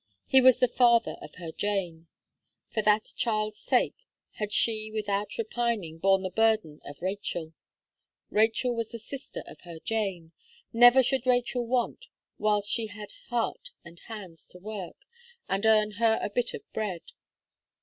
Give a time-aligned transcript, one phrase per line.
[0.25, 2.07] He was the father of her Jane.
[2.71, 7.53] For that child's sake, had she, without repining, borne the burden of Rachel.
[8.31, 10.31] Rachel was the sister of her Jane.
[10.73, 12.07] Never should Rachel want,
[12.39, 14.95] whilst she had heart and hands to work,
[15.47, 17.03] and earn her a bit of bread.